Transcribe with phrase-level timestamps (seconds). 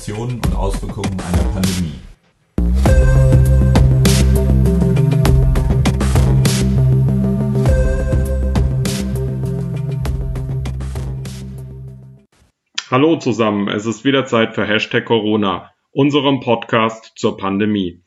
[0.00, 1.92] Komplikationen und Auswirkungen einer Pandemie.
[12.90, 18.02] Hallo zusammen, es ist wieder Zeit für Hashtag Corona, unserem Podcast zur Pandemie.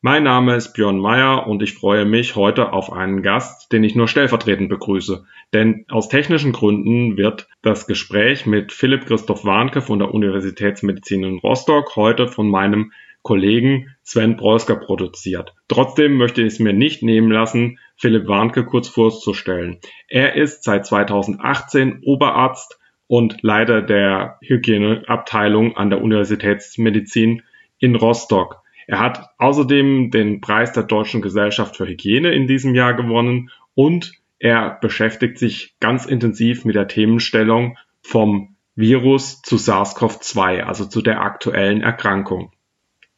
[0.00, 3.96] Mein Name ist Björn Meyer und ich freue mich heute auf einen Gast, den ich
[3.96, 5.24] nur stellvertretend begrüße.
[5.52, 11.38] Denn aus technischen Gründen wird das Gespräch mit Philipp Christoph Warnke von der Universitätsmedizin in
[11.38, 12.92] Rostock heute von meinem
[13.22, 15.52] Kollegen Sven Breusker produziert.
[15.66, 19.78] Trotzdem möchte ich es mir nicht nehmen lassen, Philipp Warnke kurz vorzustellen.
[20.06, 22.78] Er ist seit 2018 Oberarzt
[23.08, 27.42] und Leiter der Hygieneabteilung an der Universitätsmedizin
[27.80, 28.62] in Rostock.
[28.88, 34.12] Er hat außerdem den Preis der Deutschen Gesellschaft für Hygiene in diesem Jahr gewonnen und
[34.38, 41.20] er beschäftigt sich ganz intensiv mit der Themenstellung vom Virus zu SARS-CoV-2, also zu der
[41.20, 42.50] aktuellen Erkrankung.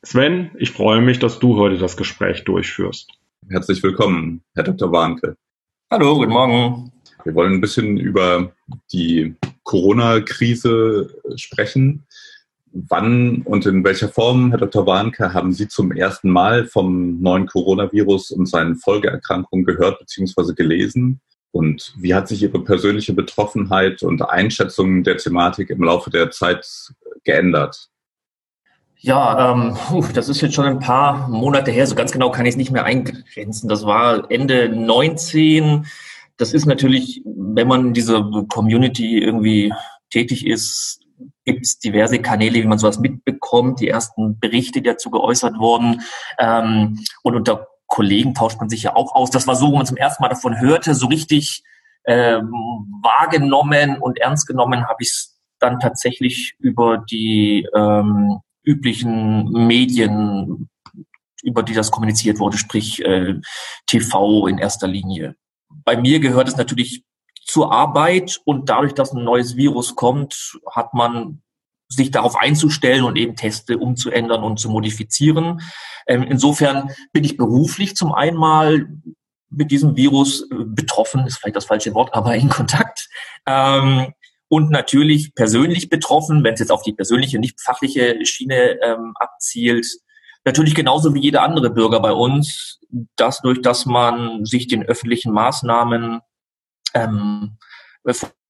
[0.03, 3.13] Sven, ich freue mich, dass du heute das Gespräch durchführst.
[3.49, 4.91] Herzlich willkommen, Herr Dr.
[4.91, 5.37] Warnke.
[5.89, 6.91] Hallo, guten Morgen.
[7.23, 8.53] Wir wollen ein bisschen über
[8.93, 12.07] die Corona-Krise sprechen.
[12.73, 14.87] Wann und in welcher Form, Herr Dr.
[14.87, 20.55] Warnke, haben Sie zum ersten Mal vom neuen Coronavirus und seinen Folgeerkrankungen gehört bzw.
[20.55, 21.21] gelesen?
[21.53, 26.65] Und wie hat sich Ihre persönliche Betroffenheit und Einschätzung der Thematik im Laufe der Zeit
[27.25, 27.89] geändert?
[28.99, 29.77] Ja, ähm,
[30.15, 31.87] das ist jetzt schon ein paar Monate her.
[31.87, 33.69] So ganz genau kann ich es nicht mehr eingrenzen.
[33.69, 35.87] Das war Ende 19.
[36.37, 39.73] Das ist natürlich, wenn man in dieser Community irgendwie
[40.11, 41.01] tätig ist,
[41.45, 46.03] gibt es diverse Kanäle, wie man sowas mitbekommt, die ersten Berichte, die dazu geäußert wurden.
[46.39, 49.31] Ähm, und unter Kollegen tauscht man sich ja auch aus.
[49.31, 51.63] Das war so, wo man zum ersten Mal davon hörte, so richtig
[52.07, 52.51] ähm,
[53.03, 60.69] wahrgenommen und ernst genommen habe ich es dann tatsächlich über die ähm, üblichen Medien,
[61.43, 63.35] über die das kommuniziert wurde, sprich äh,
[63.87, 65.37] TV in erster Linie.
[65.85, 67.05] Bei mir gehört es natürlich
[67.51, 71.43] zur Arbeit und dadurch, dass ein neues Virus kommt, hat man
[71.89, 75.61] sich darauf einzustellen und eben Teste umzuändern und zu modifizieren.
[76.07, 79.03] Ähm, insofern bin ich beruflich zum einen
[79.49, 83.09] mit diesem Virus äh, betroffen, ist vielleicht das falsche Wort, aber in Kontakt.
[83.47, 84.13] Ähm,
[84.49, 89.87] und natürlich persönlich betroffen, wenn es jetzt auf die persönliche, nicht fachliche Schiene ähm, abzielt.
[90.45, 92.79] Natürlich genauso wie jeder andere Bürger bei uns,
[93.17, 96.21] dass durch dass man sich den öffentlichen Maßnahmen
[96.95, 97.59] ähm,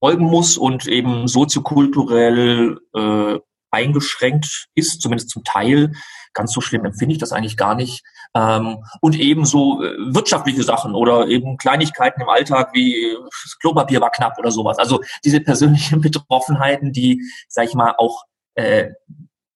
[0.00, 3.38] folgen muss und eben soziokulturell äh,
[3.70, 5.92] eingeschränkt ist, zumindest zum Teil.
[6.32, 8.02] Ganz so schlimm empfinde ich das eigentlich gar nicht.
[8.34, 14.00] Ähm, und eben so äh, wirtschaftliche Sachen oder eben Kleinigkeiten im Alltag wie das Klopapier
[14.00, 14.78] war knapp oder sowas.
[14.78, 18.24] Also diese persönlichen Betroffenheiten, die, sag ich mal, auch
[18.54, 18.90] äh,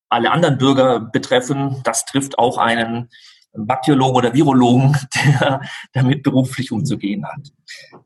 [0.08, 3.08] alle anderen Bürger betreffen, das trifft auch einen
[3.52, 5.60] Bakteriologen oder Virologen, der
[5.92, 7.52] damit beruflich umzugehen hat.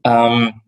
[0.04, 0.60] Ähm,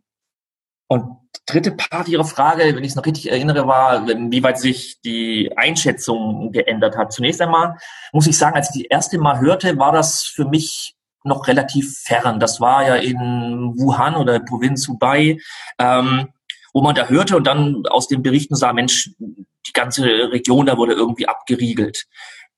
[0.90, 5.00] und dritte Part Ihrer Frage, wenn ich es noch richtig erinnere, war, wie weit sich
[5.02, 7.12] die Einschätzung geändert hat.
[7.12, 7.76] Zunächst einmal
[8.12, 11.96] muss ich sagen, als ich die erste Mal hörte, war das für mich noch relativ
[12.00, 12.40] fern.
[12.40, 15.38] Das war ja in Wuhan oder Provinz Hubei,
[15.78, 16.28] ähm,
[16.72, 20.76] wo man da hörte und dann aus den Berichten sah, Mensch, die ganze Region da
[20.76, 22.06] wurde irgendwie abgeriegelt.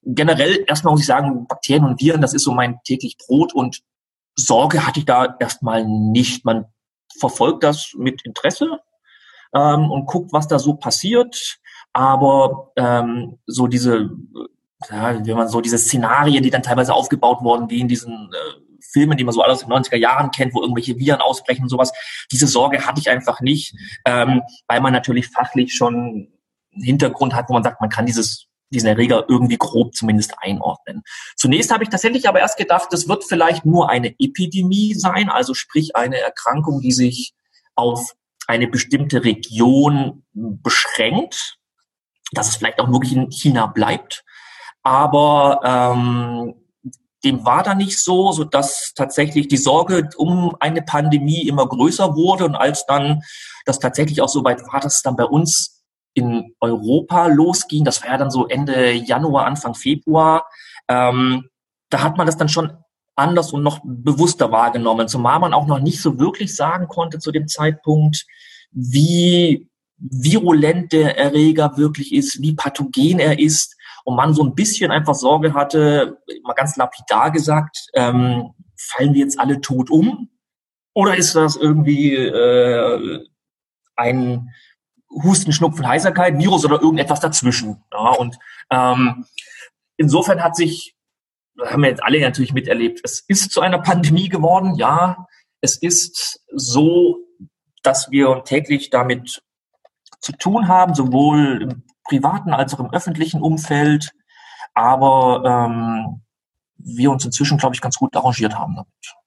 [0.04, 3.82] Generell erstmal muss ich sagen, Bakterien und Viren, das ist so mein täglich Brot und
[4.37, 6.47] Sorge hatte ich da erstmal nicht.
[6.47, 6.64] Man
[7.19, 8.81] verfolgt das mit Interesse
[9.55, 11.59] ähm, und guckt, was da so passiert.
[11.93, 14.11] Aber ähm, so diese,
[14.91, 18.62] ja, wenn man so diese Szenarien, die dann teilweise aufgebaut wurden, wie in diesen äh,
[18.93, 21.69] Filmen, die man so alles in den 90er Jahren kennt, wo irgendwelche Viren ausbrechen und
[21.69, 21.93] sowas,
[22.31, 23.75] diese Sorge hatte ich einfach nicht,
[24.05, 25.94] ähm, weil man natürlich fachlich schon
[26.75, 31.03] einen Hintergrund hat, wo man sagt, man kann dieses diesen Erreger irgendwie grob zumindest einordnen.
[31.37, 35.55] Zunächst habe ich tatsächlich aber erst gedacht, das wird vielleicht nur eine Epidemie sein, also
[35.55, 37.35] sprich eine Erkrankung, die sich
[37.75, 38.12] auf
[38.46, 41.58] eine bestimmte Region beschränkt,
[42.32, 44.25] dass es vielleicht auch wirklich in China bleibt.
[44.82, 46.55] Aber ähm,
[47.25, 52.17] dem war da nicht so, so dass tatsächlich die Sorge um eine Pandemie immer größer
[52.17, 53.23] wurde und als dann
[53.64, 55.81] das tatsächlich auch so weit war, dass es dann bei uns
[56.14, 60.47] in Europa losging, das war ja dann so Ende Januar, Anfang Februar,
[60.88, 61.49] ähm,
[61.91, 62.73] da hat man das dann schon
[63.14, 67.31] anders und noch bewusster wahrgenommen, zumal man auch noch nicht so wirklich sagen konnte zu
[67.31, 68.26] dem Zeitpunkt,
[68.70, 69.69] wie
[69.99, 75.15] virulent der Erreger wirklich ist, wie pathogen er ist und man so ein bisschen einfach
[75.15, 80.31] Sorge hatte, mal ganz lapidar gesagt, ähm, fallen wir jetzt alle tot um
[80.94, 83.25] oder ist das irgendwie äh,
[83.97, 84.50] ein
[85.23, 87.82] Husten, Schnupfen, Heiserkeit, Virus oder irgendetwas dazwischen.
[87.93, 88.38] Ja, und
[88.70, 89.26] ähm,
[89.97, 90.94] insofern hat sich,
[91.64, 95.26] haben wir jetzt alle natürlich miterlebt, es ist zu einer Pandemie geworden, ja.
[95.61, 97.19] Es ist so,
[97.82, 99.43] dass wir täglich damit
[100.20, 104.12] zu tun haben, sowohl im privaten als auch im öffentlichen Umfeld.
[104.75, 106.23] Aber ähm,
[106.76, 109.21] wir uns inzwischen, glaube ich, ganz gut arrangiert haben damit.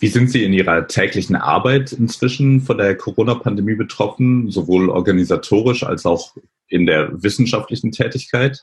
[0.00, 6.06] Wie sind Sie in Ihrer täglichen Arbeit inzwischen von der Corona-Pandemie betroffen, sowohl organisatorisch als
[6.06, 6.34] auch
[6.68, 8.62] in der wissenschaftlichen Tätigkeit?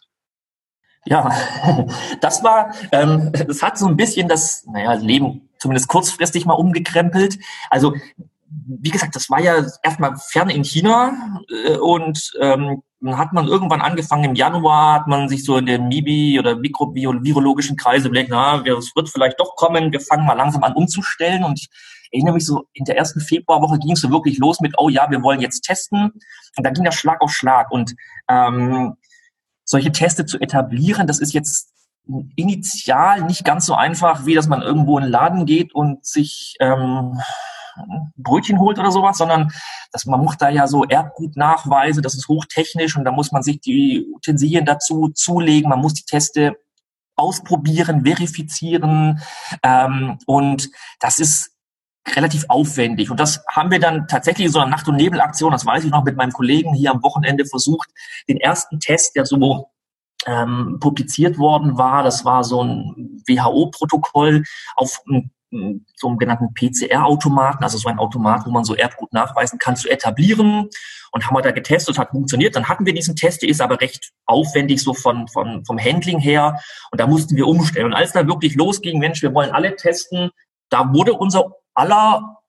[1.06, 1.31] Ja,
[2.22, 7.38] das war, ähm, das hat so ein bisschen das, naja, Leben zumindest kurzfristig mal umgekrempelt.
[7.69, 7.94] Also
[8.49, 13.47] wie gesagt, das war ja erstmal fern in China äh, und ähm, dann hat man
[13.47, 18.31] irgendwann angefangen im Januar, hat man sich so in den MIBI oder mikrovirologischen Kreise überlegt,
[18.31, 21.44] na, es wird vielleicht doch kommen, wir fangen mal langsam an umzustellen.
[21.44, 21.69] Und ich
[22.11, 25.11] erinnere mich so, in der ersten Februarwoche ging es so wirklich los mit, oh ja,
[25.11, 26.11] wir wollen jetzt testen.
[26.55, 27.69] Und da ging das Schlag auf Schlag.
[27.69, 27.93] Und
[28.29, 28.95] ähm,
[29.63, 31.73] solche Teste zu etablieren, das ist jetzt
[32.35, 36.55] initial nicht ganz so einfach, wie dass man irgendwo in den Laden geht und sich
[36.61, 37.19] ähm,
[38.15, 39.51] Brötchen holt oder sowas, sondern
[39.91, 43.59] dass man macht da ja so Erbgutnachweise, das ist hochtechnisch und da muss man sich
[43.59, 46.57] die Utensilien dazu zulegen, man muss die Teste
[47.15, 49.21] ausprobieren, verifizieren
[49.63, 50.69] ähm, und
[51.00, 51.51] das ist
[52.15, 53.12] relativ aufwendig.
[53.12, 56.03] Und das haben wir dann tatsächlich so eine Nacht- und Nebelaktion, das weiß ich noch,
[56.03, 57.89] mit meinem Kollegen hier am Wochenende versucht,
[58.29, 59.69] den ersten Test, der so
[60.25, 64.44] ähm, publiziert worden war, das war so ein WHO-Protokoll
[64.75, 69.59] auf ein so einem genannten PCR-Automaten, also so ein Automat, wo man so Erbgut nachweisen
[69.59, 70.69] kann, zu etablieren.
[71.11, 72.55] Und haben wir da getestet, hat funktioniert.
[72.55, 76.19] Dann hatten wir diesen Test, der ist aber recht aufwendig so von, von, vom Handling
[76.19, 76.59] her.
[76.91, 77.88] Und da mussten wir umstellen.
[77.88, 80.31] Und als dann wirklich losging, Mensch, wir wollen alle testen,
[80.69, 82.41] da wurde unser aller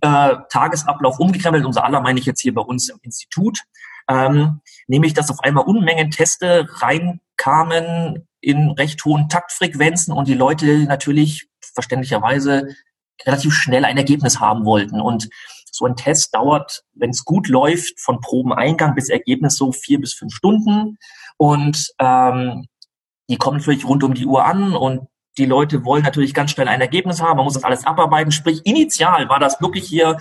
[0.00, 1.64] äh, Tagesablauf umgekrempelt.
[1.64, 3.60] Unser aller meine ich jetzt hier bei uns im Institut.
[4.08, 10.84] Ähm, nämlich, dass auf einmal Unmengen Teste reinkamen in recht hohen Taktfrequenzen und die Leute
[10.84, 12.68] natürlich verständlicherweise
[13.26, 15.00] relativ schnell ein Ergebnis haben wollten.
[15.00, 15.28] Und
[15.70, 20.14] so ein Test dauert, wenn es gut läuft, von Probeneingang bis Ergebnis so vier bis
[20.14, 20.98] fünf Stunden.
[21.36, 22.66] Und ähm,
[23.28, 26.68] die kommen natürlich rund um die Uhr an und die Leute wollen natürlich ganz schnell
[26.68, 27.36] ein Ergebnis haben.
[27.36, 28.30] Man muss das alles abarbeiten.
[28.30, 30.18] Sprich, initial war das wirklich hier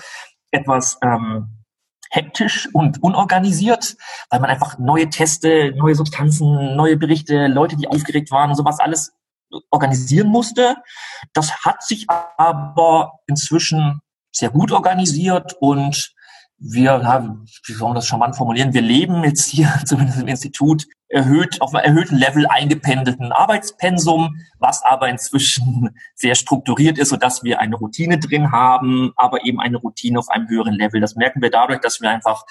[0.51, 1.63] etwas ähm,
[2.09, 3.95] hektisch und unorganisiert,
[4.29, 8.79] weil man einfach neue Teste, neue Substanzen, neue Berichte, Leute, die aufgeregt waren und sowas
[8.79, 9.13] alles
[9.69, 10.75] organisieren musste.
[11.33, 12.07] Das hat sich
[12.37, 14.01] aber inzwischen
[14.31, 16.13] sehr gut organisiert und
[16.57, 20.85] wir, ja, wie soll man das charmant formulieren, wir leben jetzt hier zumindest im Institut
[21.09, 27.59] erhöht, auf einem erhöhten Level eingependelten Arbeitspensum, was aber inzwischen sehr strukturiert ist, sodass wir
[27.59, 31.01] eine Routine drin haben, aber eben eine Routine auf einem höheren Level.
[31.01, 32.43] Das merken wir dadurch, dass wir einfach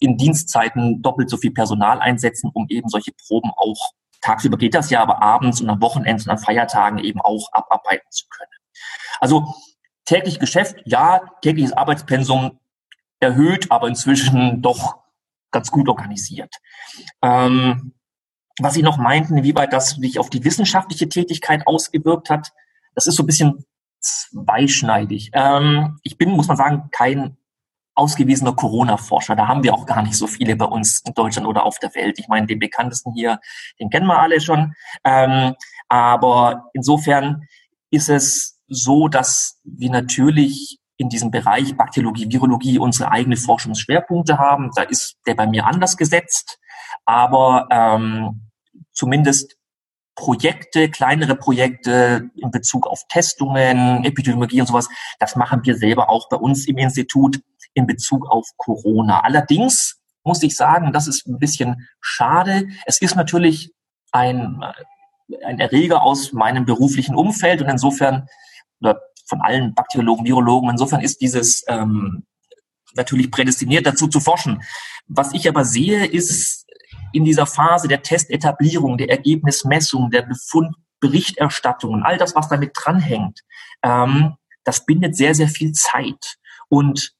[0.00, 3.92] in Dienstzeiten doppelt so viel Personal einsetzen, um eben solche Proben auch
[4.22, 8.06] Tagsüber geht das ja, aber abends und am Wochenende und an Feiertagen eben auch abarbeiten
[8.10, 8.50] zu können.
[9.20, 9.54] Also
[10.04, 12.58] täglich Geschäft, ja, tägliches Arbeitspensum
[13.20, 14.96] erhöht, aber inzwischen doch
[15.50, 16.56] ganz gut organisiert.
[17.20, 17.92] Ähm,
[18.58, 22.52] was Sie noch meinten, inwieweit das sich auf die wissenschaftliche Tätigkeit ausgewirkt hat,
[22.94, 23.64] das ist so ein bisschen
[24.00, 25.30] zweischneidig.
[25.32, 27.36] Ähm, ich bin, muss man sagen, kein
[27.94, 29.36] ausgewiesener Corona-Forscher.
[29.36, 31.94] Da haben wir auch gar nicht so viele bei uns in Deutschland oder auf der
[31.94, 32.18] Welt.
[32.18, 33.40] Ich meine, den bekanntesten hier,
[33.80, 34.74] den kennen wir alle schon.
[35.04, 35.54] Ähm,
[35.88, 37.42] aber insofern
[37.90, 44.70] ist es so, dass wir natürlich in diesem Bereich Bakteriologie, Virologie unsere eigene Forschungsschwerpunkte haben.
[44.74, 46.58] Da ist der bei mir anders gesetzt.
[47.04, 48.50] Aber ähm,
[48.92, 49.56] zumindest
[50.14, 56.28] Projekte, kleinere Projekte in Bezug auf Testungen, Epidemiologie und sowas, das machen wir selber auch
[56.28, 57.40] bei uns im Institut
[57.74, 59.20] in Bezug auf Corona.
[59.20, 62.68] Allerdings muss ich sagen, das ist ein bisschen schade.
[62.86, 63.72] Es ist natürlich
[64.12, 64.62] ein,
[65.44, 68.28] ein Erreger aus meinem beruflichen Umfeld und insofern,
[68.80, 72.24] oder von allen Bakteriologen, Virologen, insofern ist dieses ähm,
[72.94, 74.62] natürlich prädestiniert dazu zu forschen.
[75.06, 76.66] Was ich aber sehe, ist
[77.12, 83.40] in dieser Phase der Testetablierung, der Ergebnismessung, der Befundberichterstattung und all das, was damit dranhängt,
[83.82, 86.36] ähm, das bindet sehr, sehr viel Zeit.
[86.68, 87.12] Und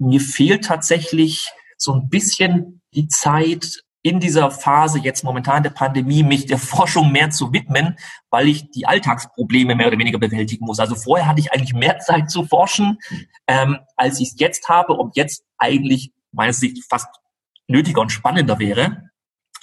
[0.00, 6.22] mir fehlt tatsächlich so ein bisschen die Zeit in dieser Phase jetzt momentan der Pandemie
[6.22, 7.98] mich der Forschung mehr zu widmen,
[8.30, 10.80] weil ich die Alltagsprobleme mehr oder weniger bewältigen muss.
[10.80, 12.98] Also vorher hatte ich eigentlich mehr Zeit zu forschen,
[13.46, 17.08] ähm, als ich es jetzt habe, ob jetzt eigentlich meines Sicht fast
[17.68, 19.10] nötiger und spannender wäre.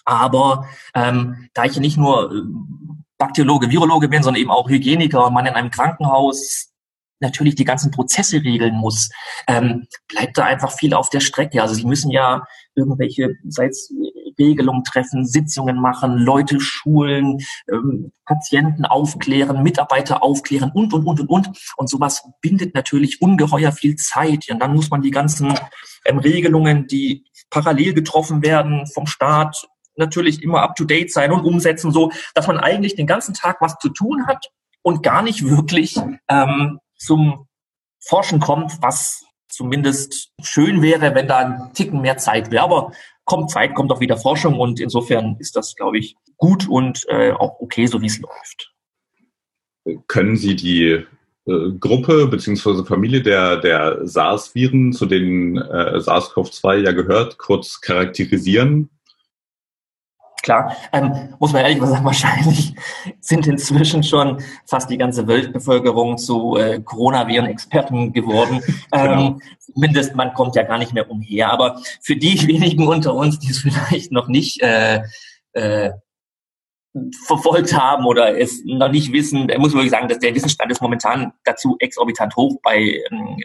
[0.06, 2.42] Aber ähm, da ich nicht nur äh,
[3.18, 6.72] Bakteriologe, Virologe bin, sondern eben auch Hygieniker und man in einem Krankenhaus
[7.20, 9.10] natürlich die ganzen Prozesse regeln muss,
[9.48, 11.62] ähm, bleibt da einfach viel auf der Strecke.
[11.62, 12.46] Also sie müssen ja
[12.76, 13.92] irgendwelche, sei es
[14.40, 17.40] Regelungen treffen, Sitzungen machen, Leute schulen,
[17.72, 21.50] ähm, Patienten aufklären, Mitarbeiter aufklären und, und, und, und, und.
[21.76, 24.46] Und sowas bindet natürlich ungeheuer viel Zeit.
[24.50, 25.54] Und dann muss man die ganzen
[26.06, 32.12] ähm, Regelungen, die parallel getroffen werden vom Staat, natürlich immer up-to-date sein und umsetzen, so
[32.36, 34.52] dass man eigentlich den ganzen Tag was zu tun hat
[34.84, 37.48] und gar nicht wirklich ähm, zum
[38.00, 42.64] Forschen kommt, was zumindest schön wäre, wenn da ein Ticken mehr Zeit wäre.
[42.64, 42.92] Aber
[43.26, 47.32] kommt Zeit, kommt auch wieder Forschung und insofern ist das, glaube ich, gut und äh,
[47.32, 48.74] auch okay, so wie es läuft.
[50.08, 51.06] Können Sie die
[51.46, 52.84] äh, Gruppe bzw.
[52.84, 58.90] Familie der, der SARS-Viren, zu denen äh, SARS-CoV-2 ja gehört, kurz charakterisieren?
[60.48, 62.74] Klar, ähm, muss man ehrlich sagen, wahrscheinlich
[63.20, 68.62] sind inzwischen schon fast die ganze Weltbevölkerung zu äh, Coronaviren-Experten geworden.
[68.92, 69.28] genau.
[69.28, 71.52] Ähm, zumindest man kommt ja gar nicht mehr umher.
[71.52, 75.02] Aber für die wenigen unter uns, die es vielleicht noch nicht äh,
[75.52, 75.92] äh,
[77.26, 80.82] verfolgt haben oder es noch nicht wissen, muss man wirklich sagen, dass der Wissensstand ist
[80.82, 83.38] momentan dazu exorbitant hoch bei ähm,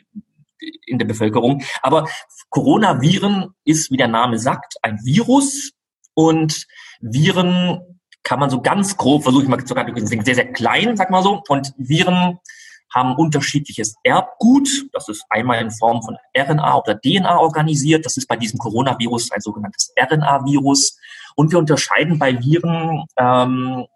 [0.86, 1.64] in der Bevölkerung.
[1.82, 2.06] Aber
[2.50, 5.72] Coronaviren ist, wie der Name sagt, ein Virus
[6.14, 6.64] und
[7.02, 7.80] Viren
[8.22, 11.22] kann man so ganz grob, versuche ich mal zu sagen, sehr, sehr klein, sag mal
[11.22, 11.42] so.
[11.48, 12.38] Und Viren
[12.94, 14.68] haben unterschiedliches Erbgut.
[14.92, 18.06] Das ist einmal in Form von RNA oder DNA organisiert.
[18.06, 20.98] Das ist bei diesem Coronavirus ein sogenanntes RNA-Virus.
[21.34, 23.86] Und wir unterscheiden bei Viren ähm,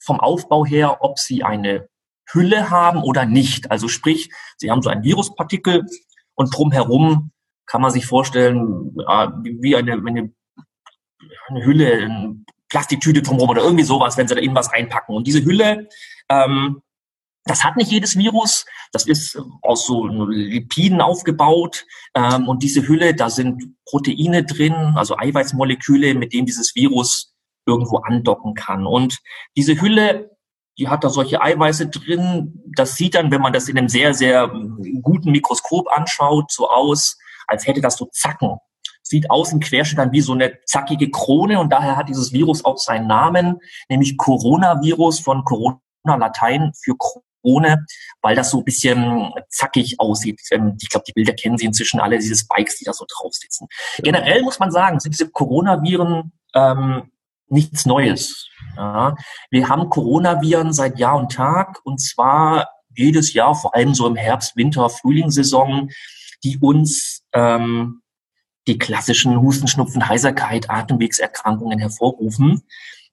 [0.00, 1.88] vom Aufbau her, ob sie eine
[2.30, 3.70] Hülle haben oder nicht.
[3.70, 5.86] Also sprich, sie haben so ein Viruspartikel
[6.34, 7.30] und drumherum
[7.66, 8.96] kann man sich vorstellen,
[9.42, 10.32] wie eine, eine
[11.48, 12.36] eine Hülle, eine
[12.68, 15.14] Plastiktüte drumherum oder irgendwie sowas, wenn sie da irgendwas reinpacken.
[15.14, 15.88] Und diese Hülle,
[16.28, 16.82] ähm,
[17.44, 18.66] das hat nicht jedes Virus.
[18.92, 21.86] Das ist aus so Lipiden aufgebaut.
[22.14, 27.34] Ähm, und diese Hülle, da sind Proteine drin, also Eiweißmoleküle, mit denen dieses Virus
[27.66, 28.86] irgendwo andocken kann.
[28.86, 29.18] Und
[29.56, 30.30] diese Hülle,
[30.78, 32.62] die hat da solche Eiweiße drin.
[32.76, 34.48] Das sieht dann, wenn man das in einem sehr, sehr
[35.02, 38.58] guten Mikroskop anschaut, so aus, als hätte das so Zacken
[39.08, 42.78] sieht außen Querschnitt dann wie so eine zackige Krone und daher hat dieses Virus auch
[42.78, 47.86] seinen Namen, nämlich Coronavirus von Corona Latein für Krone,
[48.22, 50.40] weil das so ein bisschen zackig aussieht.
[50.50, 53.32] Ähm, ich glaube, die Bilder kennen Sie inzwischen alle, diese Spikes, die da so drauf
[53.34, 53.66] sitzen.
[53.98, 57.10] Generell muss man sagen, sind diese Coronaviren ähm,
[57.48, 58.48] nichts Neues.
[58.76, 59.16] Ja,
[59.50, 64.16] wir haben Coronaviren seit Jahr und Tag und zwar jedes Jahr, vor allem so im
[64.16, 65.90] Herbst, Winter, Frühlingssaison,
[66.44, 68.02] die uns ähm,
[68.68, 72.62] die klassischen Husten, Schnupfen, Heiserkeit, Atemwegserkrankungen hervorrufen.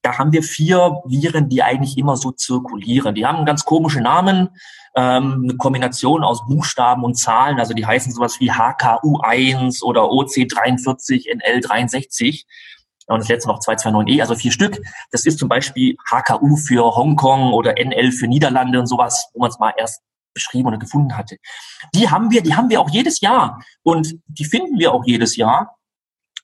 [0.01, 3.15] Da haben wir vier Viren, die eigentlich immer so zirkulieren.
[3.15, 4.49] Die haben ganz komischen Namen,
[4.95, 7.59] ähm, eine Kombination aus Buchstaben und Zahlen.
[7.59, 12.43] Also die heißen sowas wie HKU1 oder OC43, NL63
[13.07, 14.79] und das letzte noch 229E, also vier Stück.
[15.11, 19.49] Das ist zum Beispiel HKU für Hongkong oder NL für Niederlande und sowas, wo man
[19.49, 20.01] es mal erst
[20.35, 21.37] beschrieben oder gefunden hatte.
[21.95, 25.35] Die haben wir, die haben wir auch jedes Jahr und die finden wir auch jedes
[25.35, 25.75] Jahr.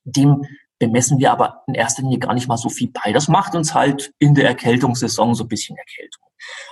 [0.04, 0.44] Dem
[0.80, 3.12] bemessen wir aber in erster Linie gar nicht mal so viel bei.
[3.12, 6.24] Das macht uns halt in der Erkältungssaison so ein bisschen Erkältung.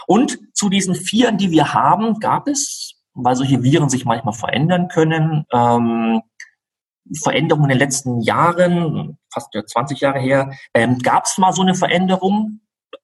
[0.07, 4.87] Und zu diesen Vieren, die wir haben, gab es, weil solche Viren sich manchmal verändern
[4.87, 6.21] können, ähm,
[7.21, 11.75] Veränderungen in den letzten Jahren, fast 20 Jahre her, ähm, gab es mal so eine
[11.75, 12.61] Veränderung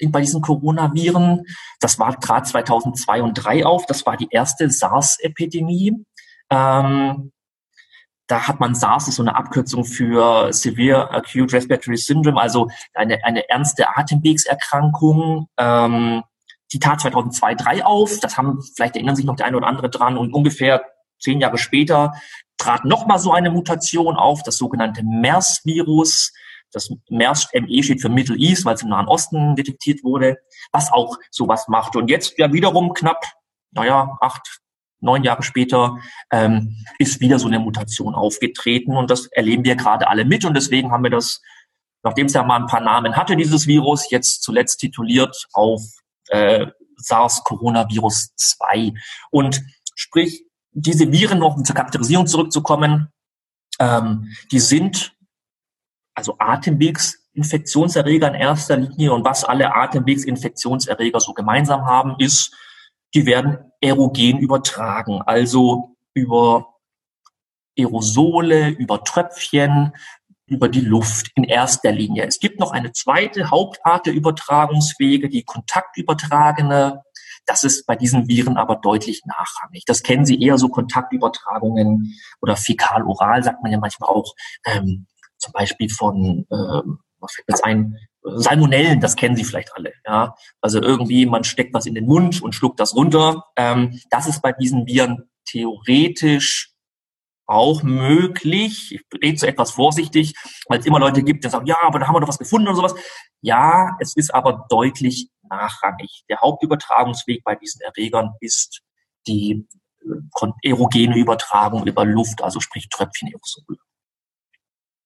[0.09, 1.45] bei diesen Coronaviren.
[1.79, 3.85] Das war gerade 2002 und 2003 auf.
[3.85, 6.05] Das war die erste SARS-Epidemie.
[6.49, 7.31] Ähm,
[8.27, 13.23] da hat man SARS ist so eine Abkürzung für Severe Acute Respiratory Syndrome, also eine,
[13.23, 15.47] eine ernste Atemwegserkrankung.
[15.57, 16.23] Ähm,
[16.73, 18.19] die tat 2002, 2003 auf.
[18.19, 20.17] Das haben, vielleicht erinnern sich noch der eine oder andere dran.
[20.17, 20.83] Und ungefähr
[21.19, 22.13] zehn Jahre später
[22.57, 26.33] trat nochmal so eine Mutation auf, das sogenannte MERS-Virus.
[26.75, 30.37] Das MERS ME steht für Middle East, weil es im Nahen Osten detektiert wurde,
[30.71, 31.95] was auch sowas macht.
[31.95, 33.23] Und jetzt ja wiederum knapp,
[33.71, 34.59] naja, acht,
[34.99, 35.97] neun Jahre später
[36.31, 40.55] ähm, ist wieder so eine Mutation aufgetreten und das erleben wir gerade alle mit und
[40.55, 41.41] deswegen haben wir das,
[42.03, 45.81] nachdem es ja mal ein paar Namen hatte, dieses Virus, jetzt zuletzt tituliert auf
[46.29, 46.67] äh,
[46.97, 48.93] SARS-Coronavirus 2.
[49.31, 49.63] Und
[49.95, 53.09] sprich, diese Viren, um zur Charakterisierung zurückzukommen,
[53.79, 55.14] ähm, die sind
[56.15, 59.13] also Atemwegsinfektionserreger in erster Linie.
[59.13, 62.55] Und was alle Atemwegsinfektionserreger so gemeinsam haben, ist,
[63.13, 66.73] die werden erogen übertragen, also über
[67.77, 69.93] Aerosole, über Tröpfchen,
[70.47, 72.25] über die Luft in erster Linie.
[72.25, 77.01] Es gibt noch eine zweite Hauptart der Übertragungswege, die kontaktübertragene.
[77.45, 79.85] Das ist bei diesen Viren aber deutlich nachrangig.
[79.85, 84.33] Das kennen Sie eher so Kontaktübertragungen oder fäkal-oral, sagt man ja manchmal auch,
[84.65, 85.07] ähm,
[85.45, 89.93] zum Beispiel von, ähm, was fällt jetzt ein, Salmonellen, das kennen Sie vielleicht alle.
[90.05, 90.35] Ja?
[90.61, 93.45] Also irgendwie, man steckt was in den Mund und schluckt das runter.
[93.55, 96.71] Ähm, das ist bei diesen Viren theoretisch
[97.47, 98.91] auch möglich.
[98.91, 100.33] Ich rede so etwas vorsichtig,
[100.67, 102.67] weil es immer Leute gibt, die sagen, ja, aber da haben wir doch was gefunden
[102.67, 102.95] oder sowas.
[103.41, 106.23] Ja, es ist aber deutlich nachrangig.
[106.27, 108.81] Der Hauptübertragungsweg bei diesen Erregern ist
[109.27, 109.67] die
[110.01, 113.77] äh, aerogene Übertragung über Luft, also sprich Tröpfchen Aerosole.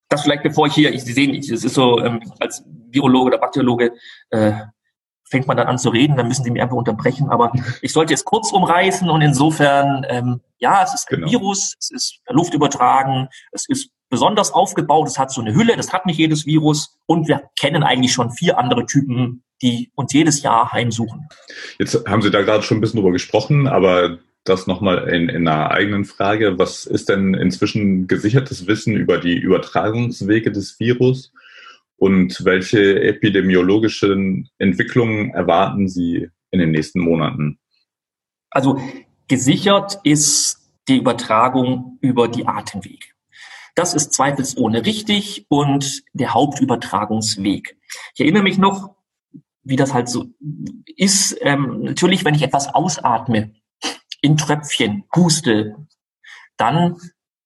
[0.09, 3.27] Das vielleicht bevor ich hier, ich, Sie sehen, ich, es ist so, ähm, als Virologe
[3.27, 3.93] oder Bakteriologe
[4.31, 4.53] äh,
[5.29, 7.29] fängt man dann an zu reden, dann müssen Sie mich einfach unterbrechen.
[7.29, 7.51] Aber
[7.81, 11.31] ich sollte es kurz umreißen und insofern, ähm, ja, es ist ein genau.
[11.31, 15.93] Virus, es ist Luft übertragen, es ist besonders aufgebaut, es hat so eine Hülle, das
[15.93, 20.41] hat nicht jedes Virus und wir kennen eigentlich schon vier andere Typen, die uns jedes
[20.41, 21.27] Jahr heimsuchen.
[21.77, 24.17] Jetzt haben Sie da gerade schon ein bisschen drüber gesprochen, aber
[24.49, 26.57] das nochmal in, in einer eigenen Frage.
[26.57, 31.31] Was ist denn inzwischen gesichertes Wissen über die Übertragungswege des Virus?
[31.97, 37.59] Und welche epidemiologischen Entwicklungen erwarten Sie in den nächsten Monaten?
[38.49, 38.79] Also
[39.27, 43.07] gesichert ist die Übertragung über die Atemwege.
[43.75, 47.77] Das ist zweifelsohne richtig und der Hauptübertragungsweg.
[48.13, 48.95] Ich erinnere mich noch,
[49.63, 50.25] wie das halt so
[50.97, 51.37] ist.
[51.41, 53.51] Ähm, natürlich, wenn ich etwas ausatme,
[54.21, 55.75] in Tröpfchen, huste,
[56.57, 56.97] dann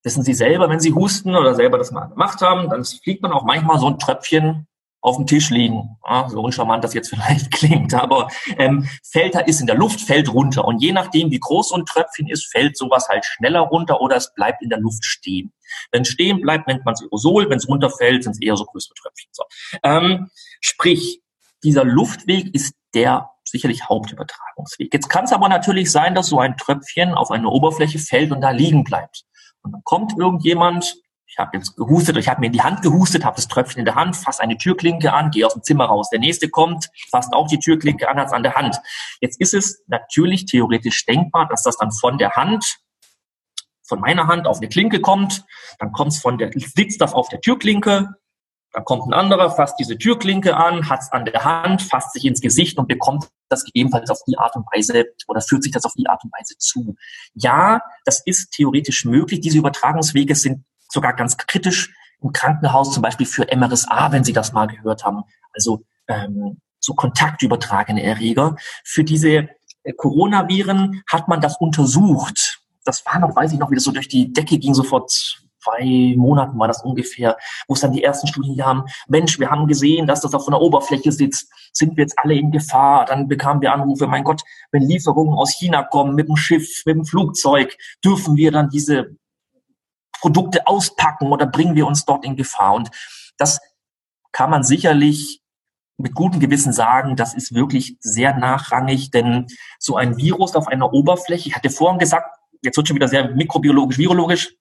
[0.02, 3.32] wissen Sie selber, wenn Sie husten oder selber das mal gemacht haben, dann fliegt man
[3.32, 4.66] auch manchmal so ein Tröpfchen
[5.04, 5.98] auf dem Tisch liegen.
[6.08, 10.00] Ja, so uncharmant das jetzt vielleicht klingt, aber ähm, fällt da ist in der Luft,
[10.00, 10.64] fällt runter.
[10.64, 14.16] Und je nachdem, wie groß so ein Tröpfchen ist, fällt sowas halt schneller runter oder
[14.16, 15.52] es bleibt in der Luft stehen.
[15.92, 17.50] Wenn es stehen bleibt, nennt man es Aerosol.
[17.50, 19.30] Wenn es runterfällt, sind es eher so größere Tröpfchen.
[19.32, 19.44] So.
[19.82, 21.20] Ähm, sprich,
[21.64, 24.92] dieser Luftweg ist der sicherlich Hauptübertragungsweg.
[24.92, 28.40] Jetzt kann es aber natürlich sein, dass so ein Tröpfchen auf eine Oberfläche fällt und
[28.40, 29.24] da liegen bleibt.
[29.62, 30.96] Und dann kommt irgendjemand,
[31.26, 33.84] ich habe jetzt gehustet, ich habe mir in die Hand gehustet, habe das Tröpfchen in
[33.84, 36.10] der Hand, fasse eine Türklinke an, gehe aus dem Zimmer raus.
[36.10, 38.80] Der nächste kommt, fasst auch die Türklinke an, hat es an der Hand.
[39.20, 42.78] Jetzt ist es natürlich theoretisch denkbar, dass das dann von der Hand,
[43.86, 45.44] von meiner Hand auf eine Klinke kommt,
[45.78, 48.14] dann kommt es von der, sitzt das auf der Türklinke,
[48.74, 52.24] dann kommt ein anderer, fasst diese Türklinke an, hat es an der Hand, fasst sich
[52.24, 55.84] ins Gesicht und bekommt das gegebenenfalls auf die Art und Weise oder führt sich das
[55.84, 56.96] auf die Art und Weise zu.
[57.34, 59.40] Ja, das ist theoretisch möglich.
[59.40, 64.52] Diese Übertragungswege sind sogar ganz kritisch im Krankenhaus, zum Beispiel für MRSA, wenn Sie das
[64.52, 65.22] mal gehört haben.
[65.52, 68.56] Also ähm, so kontaktübertragene Erreger.
[68.82, 69.50] Für diese
[69.84, 72.60] äh, Coronaviren hat man das untersucht.
[72.84, 76.14] Das war noch, weiß ich noch, wie das so durch die Decke ging, sofort zwei
[76.16, 80.06] Monaten war das ungefähr, wo es dann die ersten Studien haben, Mensch, wir haben gesehen,
[80.06, 83.04] dass das auf einer Oberfläche sitzt, sind wir jetzt alle in Gefahr?
[83.06, 86.96] Dann bekamen wir Anrufe, mein Gott, wenn Lieferungen aus China kommen mit dem Schiff, mit
[86.96, 89.16] dem Flugzeug, dürfen wir dann diese
[90.20, 92.74] Produkte auspacken oder bringen wir uns dort in Gefahr?
[92.74, 92.90] Und
[93.36, 93.60] das
[94.32, 95.40] kann man sicherlich
[95.96, 99.46] mit gutem Gewissen sagen, das ist wirklich sehr nachrangig, denn
[99.78, 102.26] so ein Virus auf einer Oberfläche, ich hatte vorhin gesagt,
[102.62, 104.56] jetzt wird schon wieder sehr mikrobiologisch, virologisch,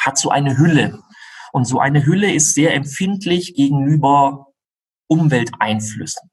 [0.00, 0.98] hat so eine Hülle.
[1.52, 4.46] Und so eine Hülle ist sehr empfindlich gegenüber
[5.08, 6.30] Umwelteinflüssen.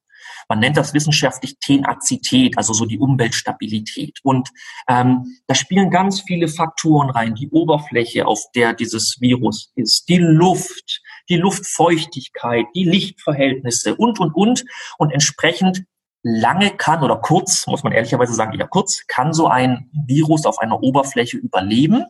[0.49, 4.19] Man nennt das wissenschaftlich Tenazität, also so die Umweltstabilität.
[4.23, 4.49] Und
[4.87, 7.35] ähm, da spielen ganz viele Faktoren rein.
[7.35, 14.33] Die Oberfläche, auf der dieses Virus ist, die Luft, die Luftfeuchtigkeit, die Lichtverhältnisse und, und,
[14.35, 14.63] und.
[14.97, 15.83] Und entsprechend
[16.27, 20.59] lange kann oder kurz, muss man ehrlicherweise sagen, eher kurz, kann so ein Virus auf
[20.59, 22.05] einer Oberfläche überleben.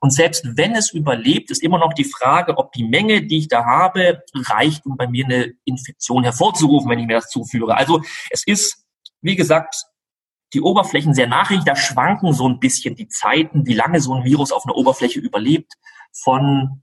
[0.00, 3.48] Und selbst wenn es überlebt, ist immer noch die Frage, ob die Menge, die ich
[3.48, 7.76] da habe, reicht, um bei mir eine Infektion hervorzurufen, wenn ich mir das zuführe.
[7.76, 8.84] Also es ist,
[9.22, 9.86] wie gesagt,
[10.52, 14.24] die Oberflächen sehr nachrichtig, da schwanken so ein bisschen die Zeiten, wie lange so ein
[14.24, 15.72] Virus auf einer Oberfläche überlebt,
[16.12, 16.82] von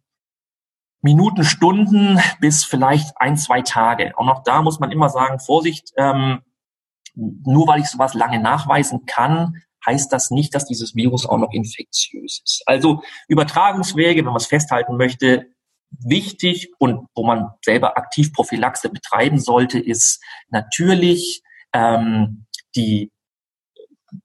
[1.02, 4.14] Minuten, Stunden bis vielleicht ein, zwei Tage.
[4.18, 6.42] Und auch da muss man immer sagen, Vorsicht, ähm,
[7.20, 11.52] nur weil ich sowas lange nachweisen kann, heißt das nicht, dass dieses Virus auch noch
[11.52, 12.64] infektiös ist.
[12.66, 15.48] Also Übertragungswege, wenn man es festhalten möchte,
[15.92, 21.42] wichtig und wo man selber aktiv Prophylaxe betreiben sollte, ist natürlich
[21.74, 23.12] ähm, die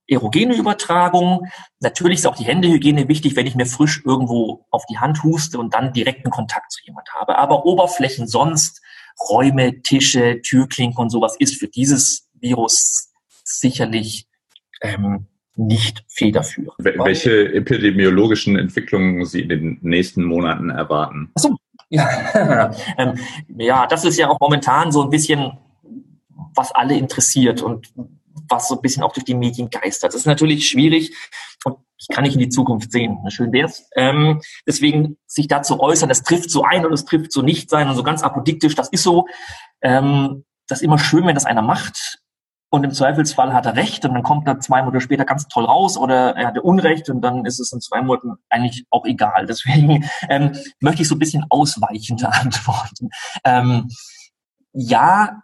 [0.06, 1.46] erogene Übertragung.
[1.80, 5.58] Natürlich ist auch die Händehygiene wichtig, wenn ich mir frisch irgendwo auf die Hand huste
[5.58, 7.38] und dann direkten Kontakt zu jemand habe.
[7.38, 8.82] Aber Oberflächen sonst,
[9.28, 13.10] Räume, Tische, Türklinken und sowas ist für dieses Virus
[13.42, 14.26] sicherlich
[14.82, 15.26] ähm,
[15.56, 16.74] nicht federführend.
[16.78, 21.30] Welche epidemiologischen Entwicklungen Sie in den nächsten Monaten erwarten?
[21.34, 21.56] Achso,
[21.88, 23.18] Ja, ähm,
[23.56, 25.52] ja, das ist ja auch momentan so ein bisschen,
[26.54, 27.92] was alle interessiert und
[28.48, 30.12] was so ein bisschen auch durch die Medien geistert.
[30.12, 31.14] Das ist natürlich schwierig
[31.64, 33.18] und ich kann nicht in die Zukunft sehen.
[33.28, 33.88] Schön wär's.
[33.96, 37.88] Ähm, deswegen sich dazu äußern, es trifft so ein und es trifft so nicht sein
[37.88, 39.26] und so ganz apodiktisch, das ist so.
[39.80, 42.23] Ähm, das ist immer schön, wenn das einer macht.
[42.74, 45.64] Und im Zweifelsfall hat er recht und dann kommt er zwei Monate später ganz toll
[45.64, 49.46] raus oder er hatte Unrecht und dann ist es in zwei Monaten eigentlich auch egal.
[49.48, 53.10] Deswegen ähm, möchte ich so ein bisschen ausweichende antworten.
[53.44, 53.90] Ähm,
[54.72, 55.40] ja,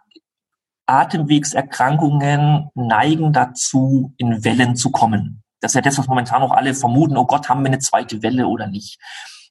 [0.87, 5.41] Atemwegserkrankungen neigen dazu, in Wellen zu kommen.
[5.61, 8.21] Das ist ja das, was momentan auch alle vermuten, oh Gott, haben wir eine zweite
[8.21, 8.99] Welle oder nicht.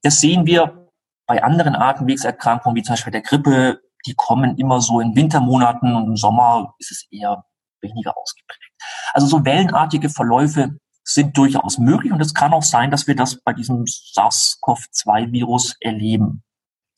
[0.03, 0.91] Das sehen wir
[1.27, 6.09] bei anderen Atemwegserkrankungen, wie zum Beispiel der Grippe, die kommen immer so in Wintermonaten und
[6.09, 7.47] im Sommer ist es eher
[7.83, 8.73] weniger ausgeprägt.
[9.13, 13.41] Also so wellenartige Verläufe sind durchaus möglich und es kann auch sein, dass wir das
[13.43, 16.43] bei diesem SARS-CoV-2-Virus erleben.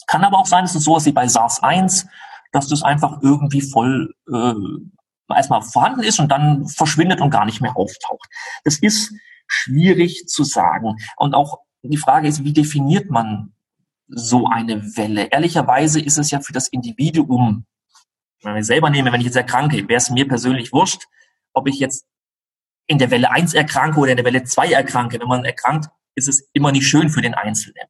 [0.07, 2.07] Kann aber auch sein, dass es so ist wie bei SARS-1,
[2.53, 4.55] dass das einfach irgendwie voll äh,
[5.35, 8.29] erstmal vorhanden ist und dann verschwindet und gar nicht mehr auftaucht.
[8.65, 9.15] Das ist
[9.47, 10.97] schwierig zu sagen.
[11.17, 13.55] Und auch die Frage ist, wie definiert man
[14.09, 15.29] so eine Welle?
[15.31, 17.65] Ehrlicherweise ist es ja für das Individuum,
[18.43, 21.05] wenn ich selber nehme, wenn ich jetzt erkranke, wäre es mir persönlich wurscht,
[21.53, 22.07] ob ich jetzt
[22.87, 25.21] in der Welle 1 erkranke oder in der Welle 2 erkranke.
[25.21, 27.87] Wenn man erkrankt, ist es immer nicht schön für den Einzelnen.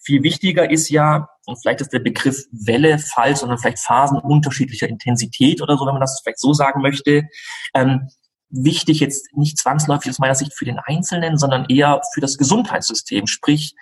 [0.00, 4.88] Viel wichtiger ist ja, und vielleicht ist der Begriff Welle falsch, sondern vielleicht Phasen unterschiedlicher
[4.88, 7.28] Intensität oder so, wenn man das vielleicht so sagen möchte.
[7.74, 8.08] Ähm,
[8.48, 13.26] wichtig jetzt nicht zwangsläufig aus meiner Sicht für den Einzelnen, sondern eher für das Gesundheitssystem.
[13.26, 13.74] Sprich,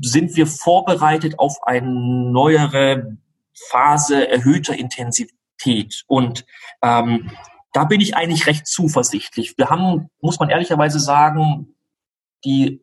[0.00, 3.18] sind wir vorbereitet auf eine neuere
[3.70, 5.37] Phase erhöhter Intensität?
[6.06, 6.44] Und
[6.82, 7.30] ähm,
[7.72, 9.54] da bin ich eigentlich recht zuversichtlich.
[9.56, 11.74] Wir haben, muss man ehrlicherweise sagen,
[12.44, 12.82] die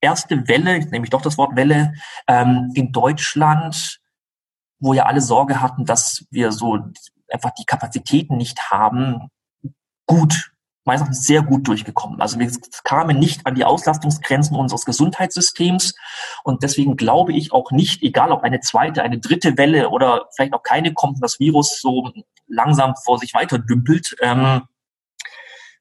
[0.00, 1.94] erste Welle, nehme ich doch das Wort Welle,
[2.28, 4.00] ähm, in Deutschland,
[4.78, 6.78] wo ja alle Sorge hatten, dass wir so
[7.30, 9.28] einfach die Kapazitäten nicht haben,
[10.06, 10.52] gut,
[10.86, 12.20] meistens sehr gut durchgekommen.
[12.20, 12.50] Also wir
[12.84, 15.94] kamen nicht an die Auslastungsgrenzen unseres Gesundheitssystems
[16.44, 20.54] und deswegen glaube ich auch nicht, egal ob eine zweite, eine dritte Welle oder vielleicht
[20.54, 22.10] auch keine kommt, das Virus so
[22.48, 24.62] langsam vor sich weiter dümpelt, ähm,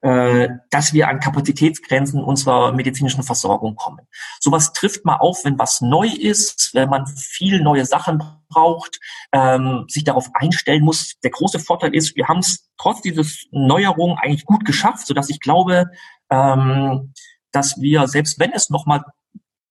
[0.01, 4.07] äh, dass wir an Kapazitätsgrenzen unserer medizinischen Versorgung kommen.
[4.39, 8.99] Sowas trifft mal auf, wenn was neu ist, wenn man viel neue Sachen braucht,
[9.31, 11.15] ähm, sich darauf einstellen muss.
[11.23, 15.39] Der große Vorteil ist, wir haben es trotz dieses Neuerung eigentlich gut geschafft, sodass ich
[15.39, 15.89] glaube,
[16.29, 17.13] ähm,
[17.51, 19.03] dass wir, selbst wenn es nochmal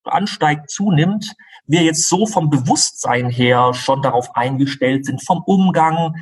[0.04, 1.34] ansteigt, zunimmt,
[1.66, 6.14] wir jetzt so vom Bewusstsein her schon darauf eingestellt sind, vom Umgang,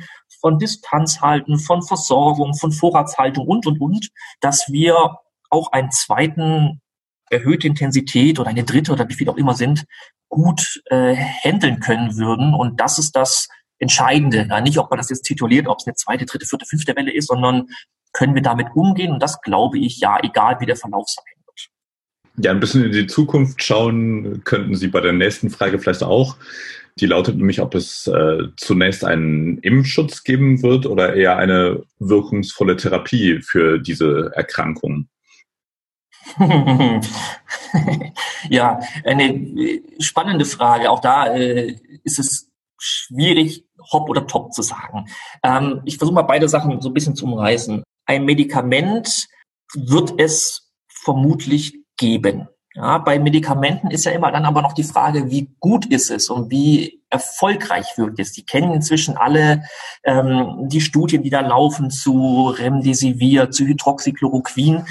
[0.43, 4.09] von Distanz halten, von Versorgung, von Vorratshaltung und, und, und,
[4.41, 6.81] dass wir auch einen zweiten
[7.29, 9.85] erhöhte Intensität oder eine dritte oder wie viel auch immer sind,
[10.27, 12.53] gut äh, handeln können würden.
[12.53, 13.47] Und das ist das
[13.79, 14.47] Entscheidende.
[14.49, 17.13] Ja, nicht, ob man das jetzt tituliert, ob es eine zweite, dritte, vierte, fünfte Welle
[17.13, 17.67] ist, sondern
[18.11, 19.13] können wir damit umgehen?
[19.13, 22.45] Und das glaube ich ja, egal wie der Verlauf sein wird.
[22.45, 26.35] Ja, ein bisschen in die Zukunft schauen könnten Sie bei der nächsten Frage vielleicht auch.
[26.99, 32.75] Die lautet nämlich, ob es äh, zunächst einen Impfschutz geben wird oder eher eine wirkungsvolle
[32.75, 35.07] Therapie für diese Erkrankung.
[38.49, 40.89] ja, eine spannende Frage.
[40.89, 45.05] Auch da äh, ist es schwierig, hopp oder top zu sagen.
[45.43, 47.83] Ähm, ich versuche mal beide Sachen so ein bisschen zu umreißen.
[48.05, 49.27] Ein Medikament
[49.73, 52.47] wird es vermutlich geben.
[52.75, 56.29] Ja, bei Medikamenten ist ja immer dann aber noch die Frage, wie gut ist es
[56.29, 58.31] und wie erfolgreich wirkt es.
[58.31, 59.63] Die kennen inzwischen alle
[60.03, 64.85] ähm, die Studien, die da laufen zu Remdesivir, zu Hydroxychloroquin.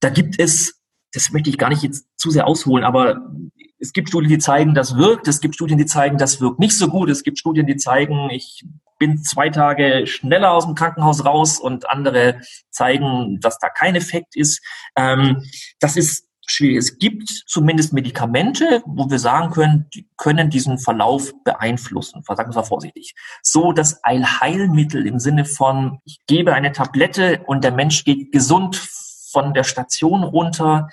[0.00, 0.80] Da gibt es,
[1.12, 3.20] das möchte ich gar nicht jetzt zu sehr ausholen, aber
[3.78, 5.28] es gibt Studien, die zeigen, das wirkt.
[5.28, 7.10] Es gibt Studien, die zeigen, das wirkt nicht so gut.
[7.10, 8.64] Es gibt Studien, die zeigen, ich
[8.98, 14.34] bin zwei Tage schneller aus dem Krankenhaus raus und andere zeigen, dass da kein Effekt
[14.34, 14.62] ist.
[14.96, 15.42] Ähm,
[15.78, 16.78] das ist schwierig.
[16.78, 22.22] Es gibt zumindest Medikamente, wo wir sagen können, die können diesen Verlauf beeinflussen.
[22.22, 23.14] Sagen wir mal vorsichtig.
[23.42, 28.76] So das Eilheilmittel im Sinne von, ich gebe eine Tablette und der Mensch geht gesund
[29.30, 30.88] von der Station runter.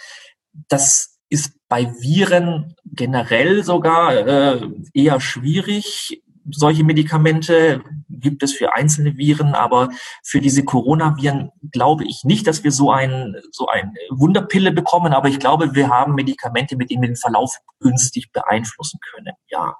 [0.67, 4.61] Das ist bei Viren generell sogar äh,
[4.93, 9.89] eher schwierig solche Medikamente gibt es für einzelne Viren, aber
[10.23, 15.29] für diese Coronaviren glaube ich nicht, dass wir so ein so ein Wunderpille bekommen, aber
[15.29, 19.33] ich glaube, wir haben Medikamente, mit denen wir den Verlauf günstig beeinflussen können.
[19.49, 19.75] Ja.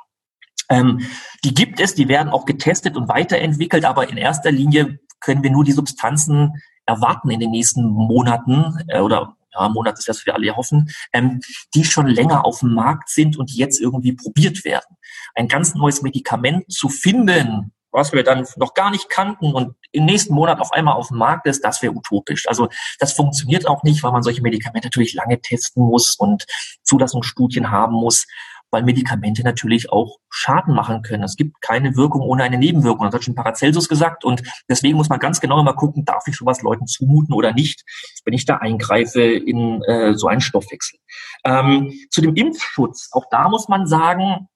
[0.69, 1.01] Ähm,
[1.43, 5.51] die gibt es, die werden auch getestet und weiterentwickelt, aber in erster Linie können wir
[5.51, 6.53] nur die Substanzen
[6.85, 11.39] erwarten in den nächsten Monaten äh, oder ja, Monat ist das wir alle hoffen, ähm,
[11.73, 14.97] die schon länger auf dem Markt sind und jetzt irgendwie probiert werden.
[15.35, 20.05] Ein ganz neues Medikament zu finden, was wir dann noch gar nicht kannten und im
[20.05, 22.47] nächsten Monat auf einmal auf dem Markt ist, das wäre utopisch.
[22.47, 22.67] Also
[22.99, 26.45] das funktioniert auch nicht, weil man solche Medikamente natürlich lange testen muss und
[26.81, 28.25] Zulassungsstudien haben muss
[28.73, 31.23] weil Medikamente natürlich auch Schaden machen können.
[31.23, 33.05] Es gibt keine Wirkung ohne eine Nebenwirkung.
[33.05, 34.25] Das hat schon Paracelsus gesagt.
[34.25, 37.83] Und deswegen muss man ganz genau immer gucken, darf ich sowas Leuten zumuten oder nicht,
[38.25, 40.99] wenn ich da eingreife in äh, so einen Stoffwechsel.
[41.45, 44.49] Ähm, zu dem Impfschutz, auch da muss man sagen,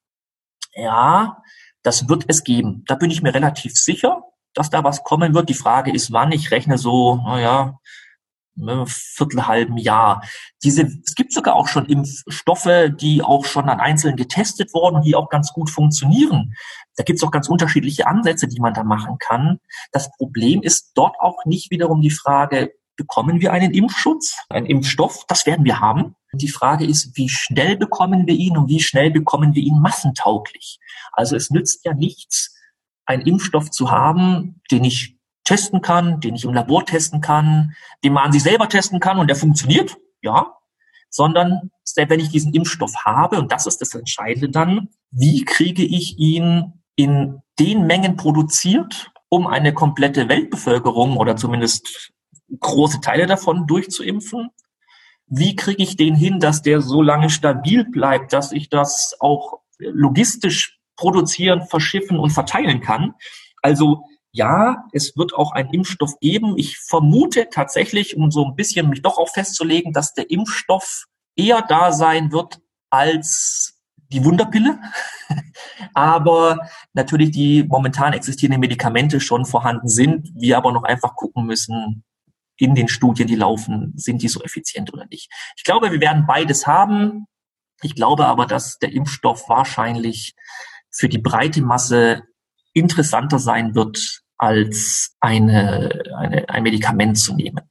[0.74, 1.38] ja,
[1.84, 2.84] das wird es geben.
[2.88, 5.50] Da bin ich mir relativ sicher, dass da was kommen wird.
[5.50, 6.32] Die Frage ist, wann.
[6.32, 7.80] Ich rechne so, naja,
[8.58, 10.22] ne, viertelhalben Jahr.
[10.64, 15.16] Diese, es gibt sogar auch schon Impfstoffe, die auch schon an Einzelnen getestet wurden, die
[15.16, 16.54] auch ganz gut funktionieren.
[16.96, 19.60] Da gibt es auch ganz unterschiedliche Ansätze, die man da machen kann.
[19.92, 25.24] Das Problem ist dort auch nicht wiederum die Frage, bekommen wir einen Impfschutz, einen Impfstoff?
[25.28, 26.16] Das werden wir haben.
[26.34, 30.80] Die Frage ist, wie schnell bekommen wir ihn und wie schnell bekommen wir ihn massentauglich?
[31.14, 32.56] Also es nützt ja nichts,
[33.06, 35.17] einen Impfstoff zu haben, den ich
[35.48, 39.18] testen kann, den ich im Labor testen kann, den man an sich selber testen kann
[39.18, 40.54] und der funktioniert, ja,
[41.10, 46.20] sondern wenn ich diesen Impfstoff habe, und das ist das Entscheidende dann, wie kriege ich
[46.20, 52.12] ihn in den Mengen produziert, um eine komplette Weltbevölkerung oder zumindest
[52.60, 54.50] große Teile davon durchzuimpfen?
[55.28, 59.62] Wie kriege ich den hin, dass der so lange stabil bleibt, dass ich das auch
[59.80, 63.14] logistisch produzieren, verschiffen und verteilen kann?
[63.62, 66.58] Also ja, es wird auch einen Impfstoff geben.
[66.58, 71.62] Ich vermute tatsächlich, um so ein bisschen mich doch auch festzulegen, dass der Impfstoff eher
[71.62, 72.60] da sein wird
[72.90, 73.74] als
[74.10, 74.80] die Wunderpille,
[75.94, 76.60] aber
[76.94, 82.06] natürlich die momentan existierenden Medikamente schon vorhanden sind, wir aber noch einfach gucken müssen,
[82.58, 85.32] in den Studien, die laufen, sind die so effizient oder nicht.
[85.58, 87.28] Ich glaube, wir werden beides haben.
[87.82, 90.34] Ich glaube aber, dass der Impfstoff wahrscheinlich
[90.90, 92.24] für die breite Masse
[92.78, 97.62] interessanter sein wird, als eine, eine, ein Medikament zu nehmen.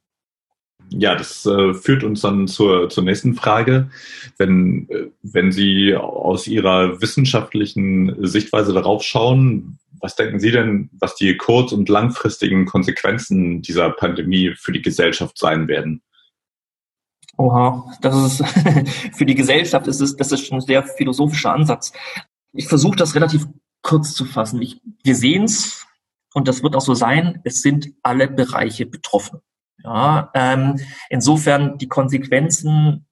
[0.89, 3.89] Ja, das äh, führt uns dann zur, zur nächsten Frage.
[4.37, 11.15] Wenn, äh, wenn Sie aus Ihrer wissenschaftlichen Sichtweise darauf schauen, was denken Sie denn, was
[11.15, 16.01] die kurz- und langfristigen Konsequenzen dieser Pandemie für die Gesellschaft sein werden?
[17.37, 18.47] Oha, das ist
[19.13, 21.91] für die Gesellschaft ist es, das ist schon ein sehr philosophischer Ansatz.
[22.53, 23.45] Ich versuche das relativ
[23.81, 24.61] kurz zu fassen.
[24.61, 25.85] Ich, wir sehen es
[26.33, 29.39] und das wird auch so sein, es sind alle Bereiche betroffen.
[29.83, 33.05] Ja, ähm, insofern die Konsequenzen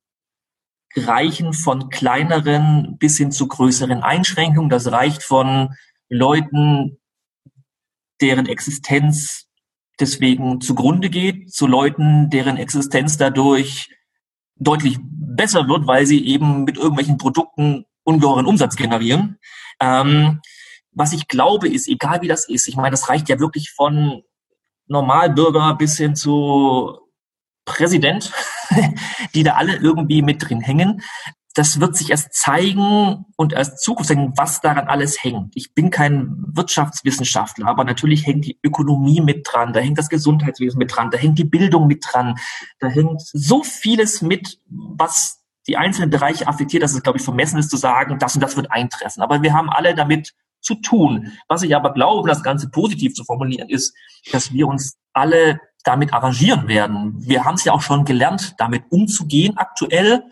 [0.95, 4.69] reichen von kleineren bis hin zu größeren Einschränkungen.
[4.69, 5.75] Das reicht von
[6.09, 6.97] Leuten,
[8.21, 9.47] deren Existenz
[9.99, 13.89] deswegen zugrunde geht, zu Leuten, deren Existenz dadurch
[14.57, 19.37] deutlich besser wird, weil sie eben mit irgendwelchen Produkten ungeheuren Umsatz generieren.
[19.79, 20.41] Ähm,
[20.95, 24.23] was ich glaube, ist, egal wie das ist, ich meine, das reicht ja wirklich von
[24.87, 26.97] Normalbürger bis hin zu
[27.65, 28.31] Präsident,
[29.35, 31.01] die da alle irgendwie mit drin hängen.
[31.53, 35.55] Das wird sich erst zeigen und erst Zukunft zeigen, was daran alles hängt.
[35.55, 40.77] Ich bin kein Wirtschaftswissenschaftler, aber natürlich hängt die Ökonomie mit dran, da hängt das Gesundheitswesen
[40.77, 42.37] mit dran, da hängt die Bildung mit dran,
[42.79, 47.57] da hängt so vieles mit, was die einzelnen Bereiche affektiert, dass es, glaube ich, vermessen
[47.57, 49.23] ist zu sagen, das und das wird eintreffen.
[49.23, 50.33] Aber wir haben alle damit
[50.65, 51.31] zu tun.
[51.47, 53.95] Was ich aber glaube, das Ganze positiv zu formulieren, ist,
[54.31, 57.13] dass wir uns alle damit arrangieren werden.
[57.17, 60.23] Wir haben es ja auch schon gelernt, damit umzugehen aktuell.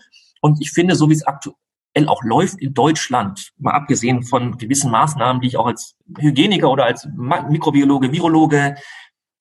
[0.42, 1.56] Und ich finde, so wie es aktuell
[2.08, 6.86] auch läuft in Deutschland, mal abgesehen von gewissen Maßnahmen, die ich auch als Hygieniker oder
[6.86, 8.76] als Mikrobiologe, Virologe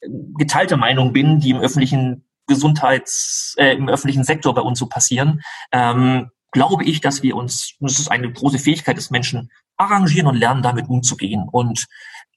[0.00, 4.86] äh, geteilter Meinung bin, die im öffentlichen Gesundheits, äh, im öffentlichen Sektor bei uns so
[4.86, 5.40] passieren,
[5.72, 10.36] ähm, glaube ich, dass wir uns, das ist eine große Fähigkeit des Menschen, arrangieren und
[10.36, 11.86] lernen, damit umzugehen und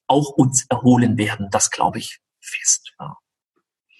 [0.08, 1.49] auch uns erholen werden.
[1.51, 2.93] Das glaube ich fest.
[2.99, 3.17] Ja.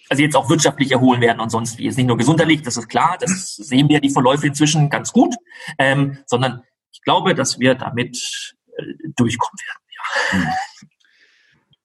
[0.10, 1.86] Also jetzt auch wirtschaftlich erholen werden und sonst wie.
[1.86, 5.36] Jetzt nicht nur gesundheitlich, das ist klar, das sehen wir die Verläufe inzwischen ganz gut,
[5.78, 8.84] ähm, sondern ich glaube, dass wir damit äh,
[9.16, 10.42] durchkommen werden.
[10.42, 10.52] Ja.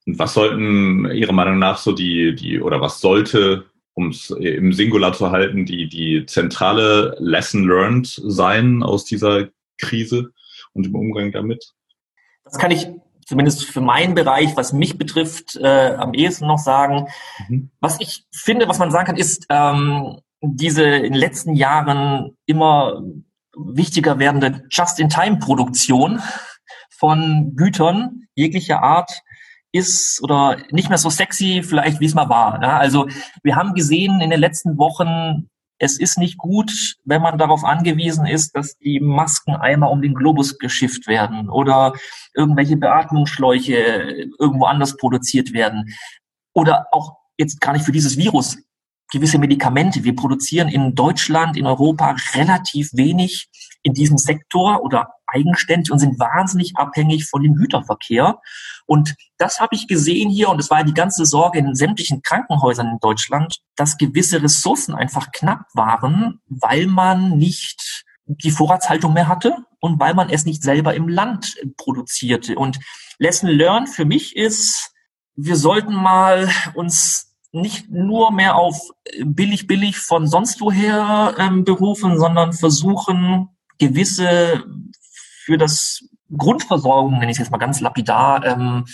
[0.06, 3.69] Und was sollten Ihrer Meinung nach so die, die, oder was sollte,
[4.00, 10.32] um es im Singular zu halten, die, die zentrale Lesson learned sein aus dieser Krise?
[10.72, 11.72] und im Umgang damit?
[12.44, 12.88] Das kann ich
[13.26, 17.06] zumindest für meinen Bereich, was mich betrifft, äh, am ehesten noch sagen.
[17.48, 17.70] Mhm.
[17.80, 23.02] Was ich finde, was man sagen kann, ist ähm, diese in den letzten Jahren immer
[23.56, 26.20] wichtiger werdende Just-in-Time-Produktion
[26.90, 29.22] von Gütern jeglicher Art
[29.72, 32.60] ist oder nicht mehr so sexy vielleicht, wie es mal war.
[32.62, 32.78] Ja?
[32.78, 33.08] Also
[33.42, 35.48] wir haben gesehen in den letzten Wochen,
[35.82, 40.14] Es ist nicht gut, wenn man darauf angewiesen ist, dass die Masken einmal um den
[40.14, 41.94] Globus geschifft werden oder
[42.34, 45.86] irgendwelche Beatmungsschläuche irgendwo anders produziert werden.
[46.52, 48.58] Oder auch jetzt gar nicht für dieses Virus
[49.10, 50.04] gewisse Medikamente.
[50.04, 53.48] Wir produzieren in Deutschland, in Europa relativ wenig
[53.82, 58.40] in diesem Sektor oder eigenständig und sind wahnsinnig abhängig von dem Güterverkehr.
[58.86, 62.88] Und das habe ich gesehen hier, und es war die ganze Sorge in sämtlichen Krankenhäusern
[62.88, 69.56] in Deutschland, dass gewisse Ressourcen einfach knapp waren, weil man nicht die Vorratshaltung mehr hatte
[69.80, 72.56] und weil man es nicht selber im Land produzierte.
[72.56, 72.78] Und
[73.18, 74.92] Lesson Learned für mich ist,
[75.36, 78.78] wir sollten mal uns nicht nur mehr auf
[79.24, 83.48] billig, billig von sonst woher ähm, berufen, sondern versuchen,
[83.80, 84.64] gewisse
[85.44, 86.04] für das
[86.36, 88.84] Grundversorgung, nenne ich es jetzt mal ganz lapidar, ähm,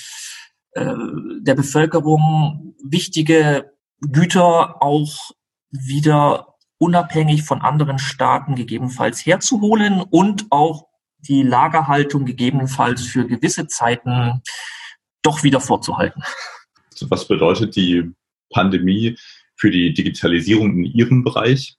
[0.72, 0.94] äh,
[1.40, 5.30] der Bevölkerung wichtige Güter auch
[5.70, 10.86] wieder unabhängig von anderen Staaten gegebenenfalls herzuholen und auch
[11.18, 14.42] die Lagerhaltung gegebenenfalls für gewisse Zeiten
[15.22, 16.22] doch wieder vorzuhalten.
[17.08, 18.12] Was bedeutet die
[18.50, 19.18] Pandemie
[19.56, 21.76] für die Digitalisierung in Ihrem Bereich?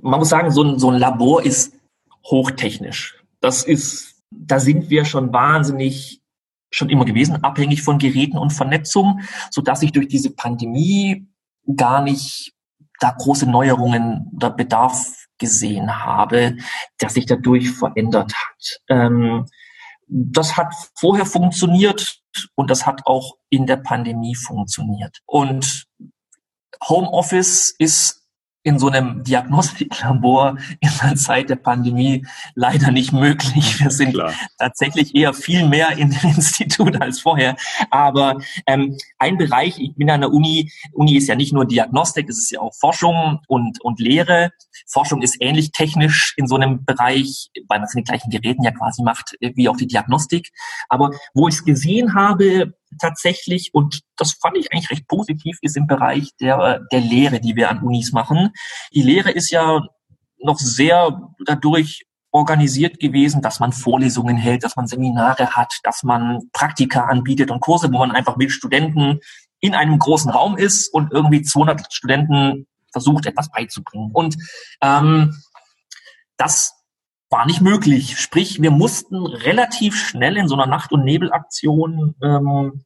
[0.00, 1.74] Man muss sagen, so ein, so ein Labor ist
[2.24, 3.22] hochtechnisch.
[3.40, 6.20] Das ist, da sind wir schon wahnsinnig
[6.70, 11.26] schon immer gewesen, abhängig von Geräten und Vernetzung, so dass ich durch diese Pandemie
[11.76, 12.54] gar nicht
[12.98, 16.56] da große Neuerungen oder Bedarf gesehen habe,
[17.00, 18.80] der sich dadurch verändert hat.
[18.88, 19.46] Ähm,
[20.06, 22.20] das hat vorher funktioniert
[22.54, 25.18] und das hat auch in der Pandemie funktioniert.
[25.26, 25.86] Und
[26.88, 28.21] Homeoffice ist
[28.62, 33.80] in so einem Diagnostiklabor in der Zeit der Pandemie leider nicht möglich.
[33.80, 34.32] Wir sind Klar.
[34.58, 37.56] tatsächlich eher viel mehr in dem Institut als vorher.
[37.90, 42.28] Aber ähm, ein Bereich, ich bin an der Uni, Uni ist ja nicht nur Diagnostik,
[42.28, 44.50] es ist ja auch Forschung und, und Lehre.
[44.86, 48.62] Forschung ist ähnlich technisch in so einem Bereich, weil man es in den gleichen Geräten
[48.62, 50.50] ja quasi macht, wie auch die Diagnostik.
[50.88, 55.76] Aber wo ich es gesehen habe, tatsächlich, und das fand ich eigentlich recht positiv, ist
[55.76, 58.50] im Bereich der, der Lehre, die wir an Unis machen.
[58.94, 59.82] Die Lehre ist ja
[60.38, 66.40] noch sehr dadurch organisiert gewesen, dass man Vorlesungen hält, dass man Seminare hat, dass man
[66.52, 69.20] Praktika anbietet und Kurse, wo man einfach mit Studenten
[69.60, 74.10] in einem großen Raum ist und irgendwie 200 Studenten versucht, etwas beizubringen.
[74.12, 74.36] Und
[74.82, 75.34] ähm,
[76.36, 76.74] das
[77.32, 78.20] war nicht möglich.
[78.20, 82.84] Sprich, wir mussten relativ schnell in so einer Nacht- und Nebelaktion ähm,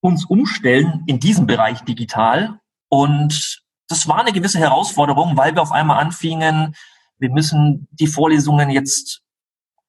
[0.00, 2.58] uns umstellen in diesem Bereich digital.
[2.88, 6.74] Und das war eine gewisse Herausforderung, weil wir auf einmal anfingen,
[7.18, 9.22] wir müssen die Vorlesungen jetzt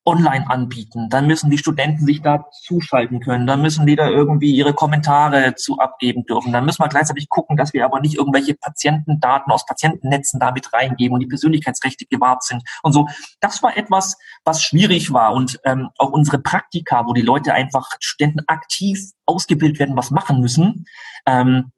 [0.05, 1.09] online anbieten.
[1.09, 3.45] Dann müssen die Studenten sich da zuschalten können.
[3.45, 6.51] Dann müssen die da irgendwie ihre Kommentare zu abgeben dürfen.
[6.51, 11.13] Dann müssen wir gleichzeitig gucken, dass wir aber nicht irgendwelche Patientendaten aus Patientennetzen damit reingeben
[11.13, 13.07] und die Persönlichkeitsrechte gewahrt sind und so.
[13.39, 17.89] Das war etwas, was schwierig war und ähm, auch unsere Praktika, wo die Leute einfach
[17.99, 20.85] Studenten aktiv ausgebildet werden, was machen müssen.
[21.25, 21.71] Ähm,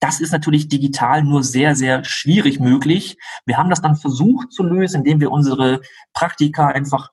[0.00, 3.16] das ist natürlich digital nur sehr, sehr schwierig möglich.
[3.46, 5.80] Wir haben das dann versucht zu lösen, indem wir unsere
[6.12, 7.10] Praktika einfach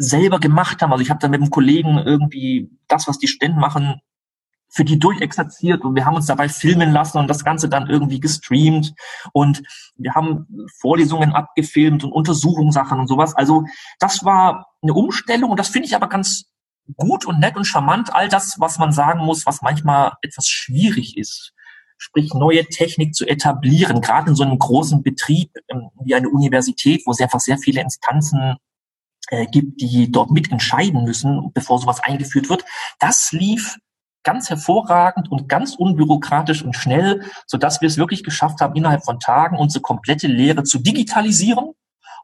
[0.00, 0.92] selber gemacht haben.
[0.92, 4.00] Also ich habe da mit einem Kollegen irgendwie das, was die Studenten machen,
[4.72, 8.20] für die durchexerziert und wir haben uns dabei filmen lassen und das Ganze dann irgendwie
[8.20, 8.94] gestreamt
[9.32, 9.62] und
[9.96, 10.46] wir haben
[10.78, 13.34] Vorlesungen abgefilmt und Untersuchungssachen und sowas.
[13.34, 13.64] Also
[13.98, 16.44] das war eine Umstellung und das finde ich aber ganz
[16.96, 18.14] gut und nett und charmant.
[18.14, 21.52] All das, was man sagen muss, was manchmal etwas schwierig ist.
[21.98, 27.02] Sprich, neue Technik zu etablieren, gerade in so einem großen Betrieb ähm, wie eine Universität,
[27.04, 28.56] wo es einfach sehr viele Instanzen
[29.30, 32.64] äh, gibt, die dort mitentscheiden müssen, bevor sowas eingeführt wird.
[32.98, 33.78] Das lief
[34.22, 39.04] ganz hervorragend und ganz unbürokratisch und schnell, so dass wir es wirklich geschafft haben, innerhalb
[39.04, 41.72] von Tagen unsere komplette Lehre zu digitalisieren.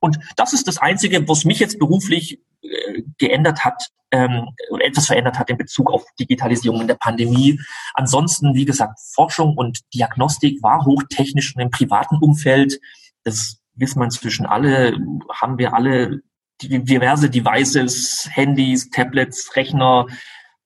[0.01, 4.49] Und das ist das Einzige, was mich jetzt beruflich äh, geändert hat ähm,
[4.81, 7.61] etwas verändert hat in Bezug auf Digitalisierung in der Pandemie.
[7.95, 12.81] Ansonsten, wie gesagt, Forschung und Diagnostik war hochtechnisch und im privaten Umfeld.
[13.25, 14.97] Das wissen wir inzwischen alle,
[15.33, 16.23] haben wir alle
[16.63, 20.07] diverse Devices, Handys, Tablets, Rechner,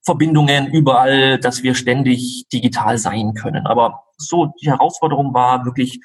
[0.03, 3.66] Verbindungen überall, dass wir ständig digital sein können.
[3.66, 6.01] Aber so, die Herausforderung war wirklich,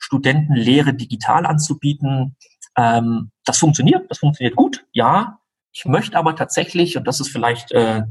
[0.00, 2.36] Studentenlehre digital anzubieten.
[2.76, 5.38] Ähm, das funktioniert, das funktioniert gut, ja.
[5.72, 8.02] Ich möchte aber tatsächlich, und das ist vielleicht äh,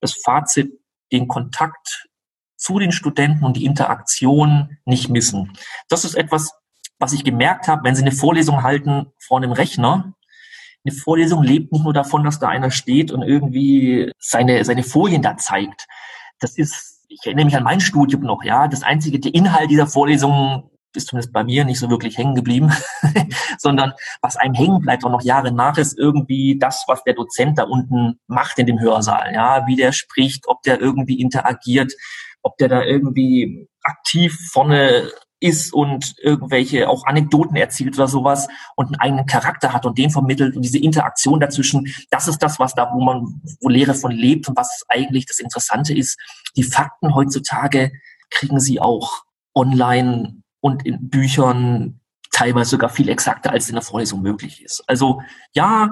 [0.00, 0.72] das Fazit,
[1.12, 2.08] den Kontakt
[2.56, 5.52] zu den Studenten und die Interaktion nicht missen.
[5.88, 6.52] Das ist etwas,
[6.98, 10.13] was ich gemerkt habe, wenn Sie eine Vorlesung halten vor einem Rechner,
[10.84, 15.22] eine Vorlesung lebt nicht nur davon, dass da einer steht und irgendwie seine, seine Folien
[15.22, 15.86] da zeigt.
[16.40, 19.86] Das ist, ich erinnere mich an mein Studium noch, ja, das einzige, der Inhalt dieser
[19.86, 22.72] Vorlesung ist zumindest bei mir nicht so wirklich hängen geblieben,
[23.58, 27.58] sondern was einem hängen bleibt auch noch Jahre nach, ist irgendwie das, was der Dozent
[27.58, 29.32] da unten macht in dem Hörsaal.
[29.34, 31.92] Ja, wie der spricht, ob der irgendwie interagiert,
[32.42, 35.10] ob der da irgendwie aktiv vorne
[35.44, 40.08] ist und irgendwelche auch Anekdoten erzählt oder sowas und einen eigenen Charakter hat und den
[40.08, 44.10] vermittelt und diese Interaktion dazwischen, das ist das, was da, wo man, wo Lehre von
[44.10, 46.18] lebt und was eigentlich das Interessante ist.
[46.56, 47.92] Die Fakten heutzutage
[48.30, 49.24] kriegen sie auch
[49.54, 52.00] online und in Büchern
[52.32, 54.82] teilweise sogar viel exakter, als in der Vorlesung möglich ist.
[54.86, 55.20] Also
[55.54, 55.90] ja,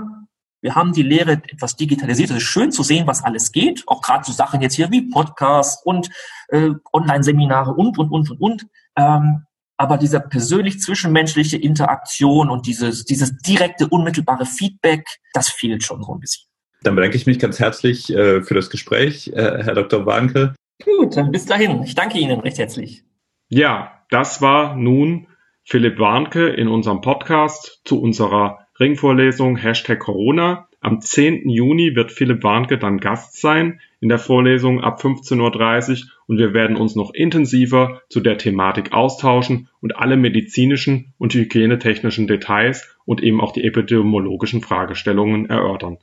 [0.62, 2.30] wir haben die Lehre etwas digitalisiert.
[2.30, 3.82] Es ist schön zu sehen, was alles geht.
[3.86, 6.08] Auch gerade so Sachen jetzt hier wie Podcasts und
[6.52, 8.66] äh, Online-Seminare und, und, und, und, und.
[8.96, 9.46] Ähm,
[9.76, 16.14] aber dieser persönlich zwischenmenschliche Interaktion und dieses, dieses direkte, unmittelbare Feedback, das fehlt schon so
[16.14, 16.46] ein bisschen.
[16.82, 20.06] Dann bedanke ich mich ganz herzlich äh, für das Gespräch, äh, Herr Dr.
[20.06, 20.54] Warnke.
[20.84, 21.82] Gut, dann bis dahin.
[21.82, 23.04] Ich danke Ihnen recht herzlich.
[23.48, 25.26] Ja, das war nun
[25.64, 30.68] Philipp Warnke in unserem Podcast zu unserer Ringvorlesung Hashtag Corona.
[30.84, 31.48] Am 10.
[31.48, 36.54] Juni wird Philipp Warnke dann Gast sein in der Vorlesung ab 15.30 Uhr und wir
[36.54, 43.22] werden uns noch intensiver zu der Thematik austauschen und alle medizinischen und hygienetechnischen Details und
[43.22, 45.98] eben auch die epidemiologischen Fragestellungen erörtern.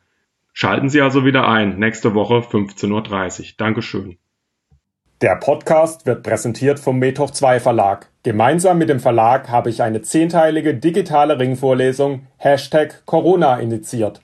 [0.53, 3.45] Schalten Sie also wieder ein, nächste Woche 15.30 Uhr.
[3.57, 4.17] Dankeschön.
[5.19, 8.07] Der Podcast wird präsentiert vom Methoch 2 Verlag.
[8.23, 14.21] Gemeinsam mit dem Verlag habe ich eine zehnteilige digitale Ringvorlesung Hashtag Corona initiiert.